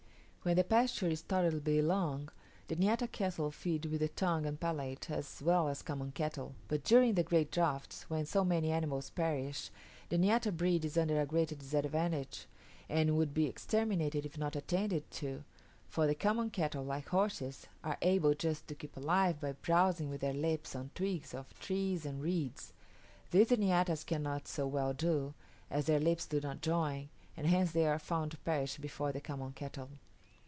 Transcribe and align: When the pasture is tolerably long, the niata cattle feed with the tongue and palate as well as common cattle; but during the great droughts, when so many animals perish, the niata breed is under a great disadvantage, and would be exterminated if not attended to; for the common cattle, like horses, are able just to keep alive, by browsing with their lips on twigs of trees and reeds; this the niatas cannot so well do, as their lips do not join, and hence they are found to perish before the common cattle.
When 0.43 0.55
the 0.55 0.63
pasture 0.63 1.07
is 1.07 1.21
tolerably 1.21 1.83
long, 1.83 2.29
the 2.67 2.75
niata 2.75 3.11
cattle 3.11 3.51
feed 3.51 3.85
with 3.85 3.99
the 3.99 4.07
tongue 4.07 4.47
and 4.47 4.59
palate 4.59 5.11
as 5.11 5.39
well 5.39 5.67
as 5.67 5.83
common 5.83 6.11
cattle; 6.13 6.55
but 6.67 6.83
during 6.83 7.13
the 7.13 7.21
great 7.21 7.51
droughts, 7.51 8.09
when 8.09 8.25
so 8.25 8.43
many 8.43 8.71
animals 8.71 9.11
perish, 9.11 9.69
the 10.09 10.17
niata 10.17 10.51
breed 10.51 10.83
is 10.83 10.97
under 10.97 11.21
a 11.21 11.27
great 11.27 11.49
disadvantage, 11.59 12.47
and 12.89 13.15
would 13.17 13.35
be 13.35 13.45
exterminated 13.45 14.25
if 14.25 14.35
not 14.35 14.55
attended 14.55 15.11
to; 15.11 15.43
for 15.87 16.07
the 16.07 16.15
common 16.15 16.49
cattle, 16.49 16.83
like 16.83 17.09
horses, 17.09 17.67
are 17.83 17.99
able 18.01 18.33
just 18.33 18.67
to 18.67 18.73
keep 18.73 18.97
alive, 18.97 19.39
by 19.39 19.51
browsing 19.51 20.09
with 20.09 20.21
their 20.21 20.33
lips 20.33 20.75
on 20.75 20.89
twigs 20.95 21.35
of 21.35 21.53
trees 21.59 22.03
and 22.03 22.19
reeds; 22.23 22.73
this 23.29 23.49
the 23.49 23.57
niatas 23.57 24.03
cannot 24.03 24.47
so 24.47 24.65
well 24.65 24.91
do, 24.91 25.35
as 25.69 25.85
their 25.85 25.99
lips 25.99 26.25
do 26.25 26.41
not 26.41 26.61
join, 26.61 27.09
and 27.37 27.45
hence 27.45 27.73
they 27.73 27.85
are 27.85 27.99
found 27.99 28.31
to 28.31 28.37
perish 28.37 28.77
before 28.79 29.11
the 29.11 29.21
common 29.21 29.51
cattle. 29.53 29.89